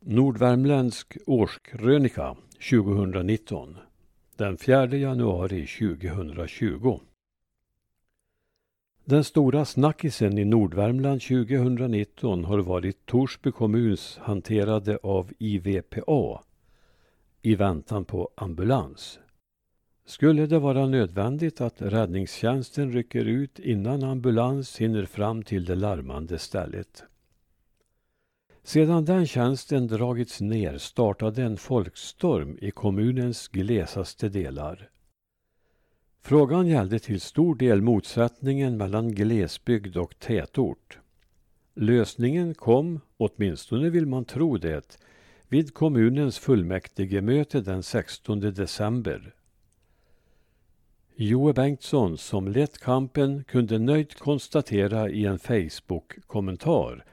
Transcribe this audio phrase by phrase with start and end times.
[0.00, 2.36] Nordvärmländsk årskrönika
[2.70, 3.76] 2019
[4.36, 7.00] den 4 januari 2020
[9.04, 16.42] Den stora snackisen i Nordvärmland 2019 har varit Torsby kommuns hanterade av IVPA
[17.42, 19.18] i väntan på ambulans.
[20.06, 26.38] Skulle det vara nödvändigt att räddningstjänsten rycker ut innan ambulans hinner fram till det larmande
[26.38, 27.04] stället
[28.68, 34.90] sedan den tjänsten dragits ner startade en folkstorm i kommunens glesaste delar.
[36.22, 40.98] Frågan gällde till stor del motsättningen mellan glesbygd och tätort.
[41.74, 44.98] Lösningen kom, åtminstone vill man tro det,
[45.48, 49.34] vid kommunens fullmäktigemöte den 16 december.
[51.16, 57.04] Joe Bengtsson, som lett kampen, kunde nöjt konstatera i en Facebook-kommentar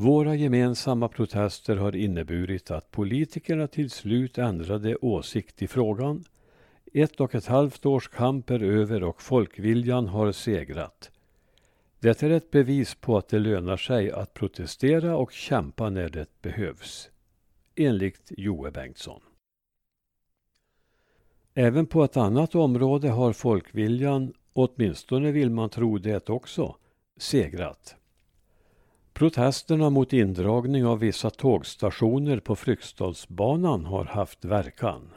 [0.00, 6.24] våra gemensamma protester har inneburit att politikerna till slut ändrade åsikt i frågan.
[6.92, 11.10] Ett och ett halvt års kamp är över och folkviljan har segrat.
[11.98, 16.42] Det är ett bevis på att det lönar sig att protestera och kämpa när det
[16.42, 17.10] behövs.
[17.76, 19.20] Enligt Joe Bengtsson.
[21.54, 26.76] Även på ett annat område har folkviljan, åtminstone vill man tro det också,
[27.16, 27.96] segrat.
[29.20, 35.10] Protesterna mot indragning av vissa tågstationer på Fryksdalsbanan har haft verkan.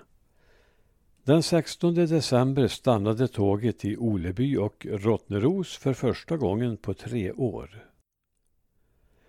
[1.24, 7.88] Den 16 december stannade tåget i Oleby och Rottneros för första gången på tre år.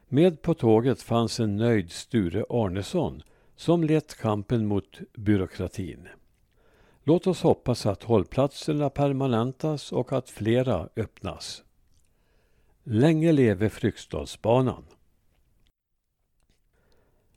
[0.09, 3.23] Med på tåget fanns en nöjd Sture Arnesson
[3.57, 6.09] som lett kampen mot byråkratin.
[7.03, 11.63] Låt oss hoppas att hållplatserna permanentas och att flera öppnas.
[12.87, 14.85] Länge leve Fryksdalsbanan!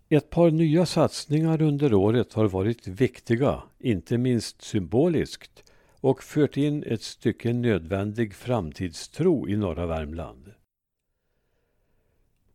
[0.09, 5.71] Ett par nya satsningar under året har varit viktiga, inte minst symboliskt
[6.01, 10.53] och fört in ett stycke nödvändig framtidstro i norra Värmland.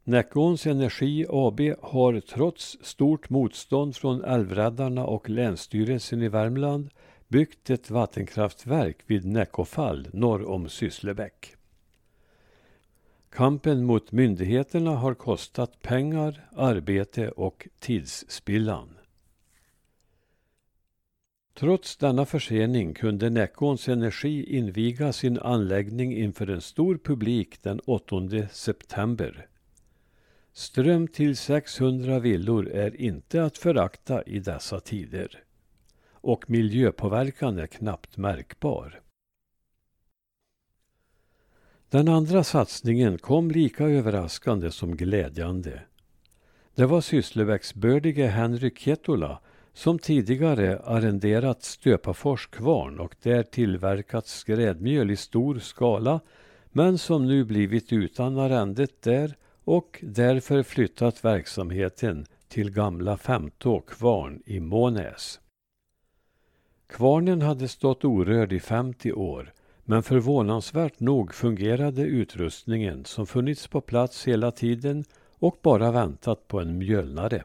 [0.05, 6.91] Näckåns Energi AB har trots stort motstånd från Älvräddarna och Länsstyrelsen i Värmland
[7.29, 11.57] byggt ett vattenkraftverk vid Näckåfall norr om Sysslebäck.
[13.35, 18.89] Kampen mot myndigheterna har kostat pengar, arbete och tidsspillan.
[21.55, 28.15] Trots denna försening kunde Näckåns Energi inviga sin anläggning inför en stor publik den 8
[28.51, 29.47] september.
[30.53, 35.43] Ström till 600 villor är inte att förakta i dessa tider.
[36.11, 39.02] Och miljöpåverkan är knappt märkbar.
[41.93, 45.83] Den andra satsningen kom lika överraskande som glädjande.
[46.75, 49.41] Det var Sysslebäcksbördige Henry Ketola
[49.73, 56.21] som tidigare arrenderat Stöpafors kvarn och där tillverkat skrädmjöl i stor skala
[56.71, 64.43] men som nu blivit utan arrendet där och därför flyttat verksamheten till gamla Femtå kvarn
[64.47, 65.41] i Månäs.
[66.87, 69.53] Kvarnen hade stått orörd i 50 år
[69.85, 75.05] men förvånansvärt nog fungerade utrustningen som funnits på plats hela tiden
[75.39, 77.45] och bara väntat på en mjölnare.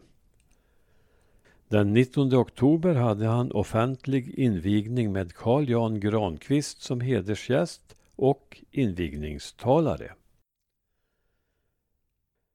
[1.68, 10.12] Den 19 oktober hade han offentlig invigning med Carl Jan Granqvist som hedersgäst och invigningstalare.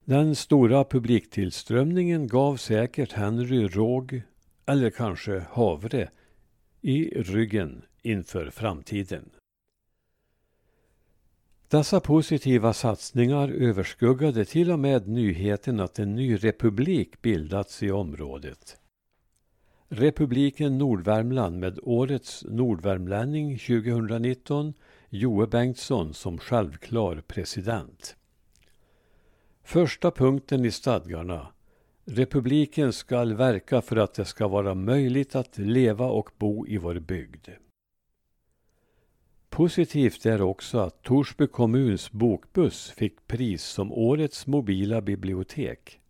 [0.05, 4.23] Den stora publiktillströmningen gav säkert Henry råg,
[4.67, 6.11] eller kanske havre,
[6.81, 9.31] i ryggen inför framtiden.
[11.73, 18.77] Dessa positiva satsningar överskuggade till och med nyheten att en ny republik bildats i området.
[19.89, 24.75] Republiken Nordvärmland med årets nordvärmlänning 2019,
[25.09, 28.17] Joe Bengtsson som självklar president.
[29.65, 31.47] Första punkten i stadgarna.
[32.05, 36.99] Republiken skall verka för att det ska vara möjligt att leva och bo i vår
[36.99, 37.49] bygd.
[39.53, 46.01] Positivt är också att Torsby kommuns bokbuss fick pris som årets mobila bibliotek.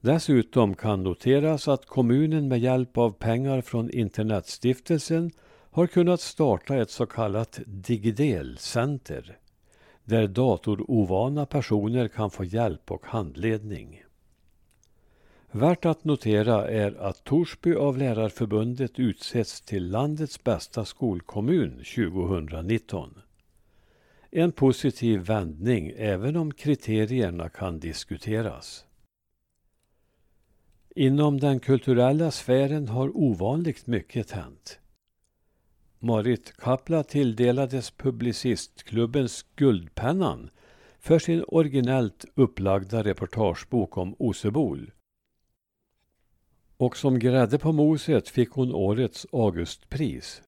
[0.00, 5.30] Dessutom kan noteras att kommunen med hjälp av pengar från Internetstiftelsen
[5.70, 9.38] har kunnat starta ett så kallat Digidel-center
[10.04, 14.03] där datorovana personer kan få hjälp och handledning.
[15.56, 23.20] Värt att notera är att Torsby av Lärarförbundet utsetts till landets bästa skolkommun 2019.
[24.30, 28.84] En positiv vändning även om kriterierna kan diskuteras.
[30.96, 34.78] Inom den kulturella sfären har ovanligt mycket hänt.
[35.98, 40.50] Marit Kapla tilldelades Publicistklubbens Guldpennan
[40.98, 44.90] för sin originellt upplagda reportagebok om Osebol.
[46.76, 50.42] Och som grädde på moset fick hon årets Augustpris.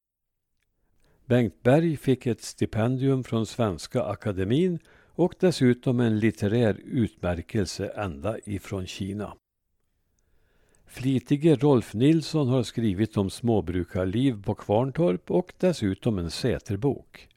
[1.25, 4.79] Bengt Berg fick ett stipendium från Svenska Akademin
[5.17, 9.33] och dessutom en litterär utmärkelse ända ifrån Kina.
[10.85, 17.27] Flitige Rolf Nilsson har skrivit om småbrukarliv på Kvarntorp och dessutom en säterbok.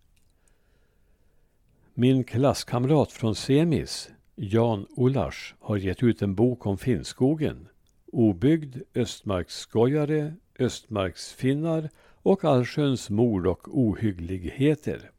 [1.94, 7.69] Min klasskamrat från Semis, Jan Ullars, har gett ut en bok om Finnskogen.
[8.12, 11.88] Obygd, Östmarksskojare, Östmarksfinnar
[12.22, 15.10] och allsköns mord och ohyggligheter.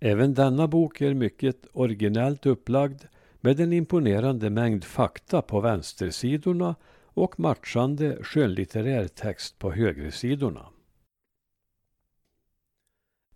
[0.00, 3.02] Även denna bok är mycket originellt upplagd
[3.40, 10.66] med en imponerande mängd fakta på vänstersidorna och matchande skönlitterär text på högersidorna.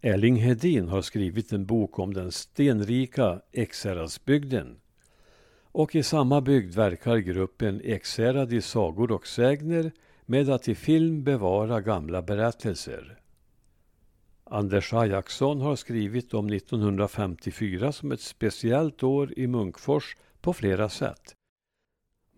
[0.01, 4.82] Erling Hedin har skrivit en bok om den stenrika Ekshäradsbygden.
[5.73, 9.93] Och i samma bygd verkar gruppen Ekshärad i sagor och sägner
[10.27, 13.19] med att i film bevara gamla berättelser.
[14.45, 21.35] Anders Ajaxson har skrivit om 1954 som ett speciellt år i Munkfors på flera sätt.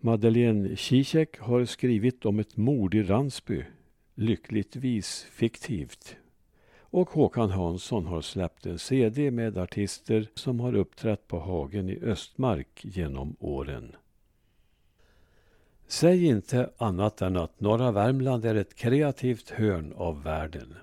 [0.01, 3.63] Madeleine Zizek har skrivit om ett mord i Ransby,
[4.15, 6.15] lyckligtvis fiktivt.
[6.95, 11.99] Och Håkan Hansson har släppt en CD med artister som har uppträtt på Hagen i
[11.99, 13.95] Östmark genom åren.
[15.87, 20.75] Säg inte annat än att norra Värmland är ett kreativt hörn av världen.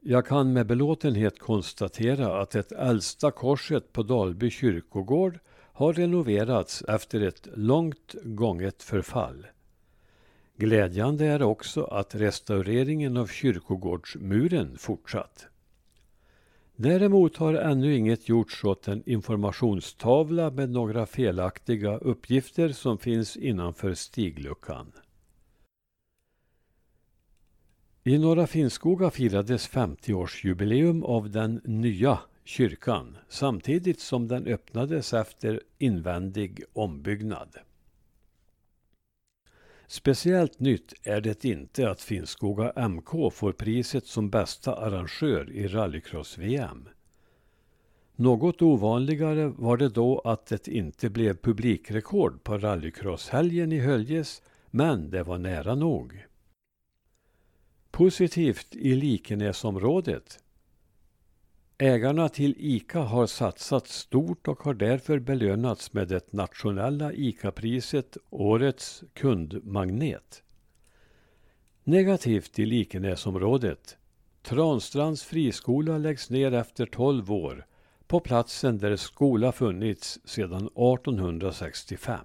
[0.00, 5.38] Jag kan med belåtenhet konstatera att det äldsta korset på Dalby kyrkogård
[5.72, 9.46] har renoverats efter ett långt gånget förfall.
[10.62, 15.46] Glädjande är också att restaureringen av kyrkogårdsmuren fortsatt.
[16.76, 23.94] Däremot har ännu inget gjorts åt en informationstavla med några felaktiga uppgifter som finns innanför
[23.94, 24.92] stigluckan.
[28.04, 36.64] I Norra Finnskoga firades 50-årsjubileum av den nya kyrkan samtidigt som den öppnades efter invändig
[36.72, 37.58] ombyggnad.
[39.92, 46.88] Speciellt nytt är det inte att Finnskoga MK får priset som bästa arrangör i rallycross-VM.
[48.16, 55.10] Något ovanligare var det då att det inte blev publikrekord på rallycrosshelgen i Höljes, men
[55.10, 56.26] det var nära nog.
[57.90, 60.41] Positivt i Likenäsområdet.
[61.82, 69.04] Ägarna till ICA har satsat stort och har därför belönats med det nationella ICA-priset Årets
[69.12, 70.42] kundmagnet.
[71.84, 73.96] Negativt i Likenäsområdet.
[74.42, 77.66] Transtrands friskola läggs ner efter 12 år
[78.06, 82.18] på platsen där skola funnits sedan 1865.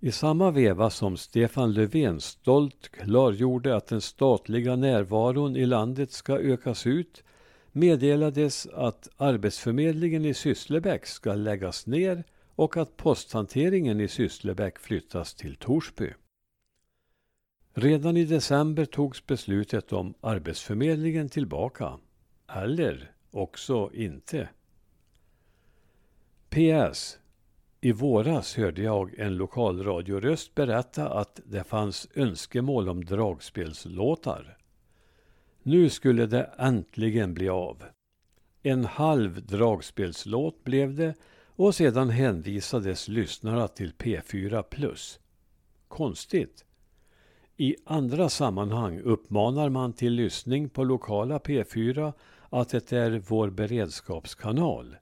[0.00, 6.38] I samma veva som Stefan Löfven stolt klargjorde att den statliga närvaron i landet ska
[6.38, 7.24] ökas ut
[7.72, 12.24] meddelades att Arbetsförmedlingen i Sysslebäck ska läggas ner
[12.54, 16.12] och att posthanteringen i Sysslebäck flyttas till Torsby.
[17.74, 21.98] Redan i december togs beslutet om Arbetsförmedlingen tillbaka.
[22.48, 24.48] Eller också inte.
[26.48, 27.18] PS.
[27.80, 34.56] I våras hörde jag en lokalradioröst berätta att det fanns önskemål om dragspelslåtar.
[35.62, 37.82] Nu skulle det äntligen bli av.
[38.62, 41.14] En halv dragspelslåt blev det
[41.46, 45.18] och sedan hänvisades lyssnarna till P4
[45.88, 46.64] Konstigt.
[47.56, 52.12] I andra sammanhang uppmanar man till lyssning på lokala P4
[52.50, 54.96] att det är vår beredskapskanal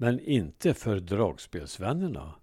[0.00, 2.34] men inte för dragspelsvännerna.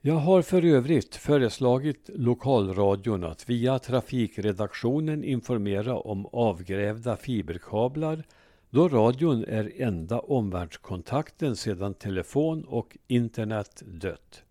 [0.00, 8.24] Jag har för övrigt föreslagit lokalradion att via trafikredaktionen informera om avgrävda fiberkablar
[8.70, 14.42] då radion är enda omvärldskontakten sedan telefon och internet dött.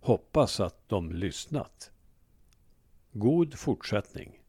[0.00, 1.90] Hoppas att de lyssnat.
[3.12, 4.40] God fortsättning.